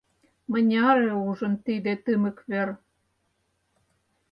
[0.51, 2.69] Мыняре ужын тиде тымык вер.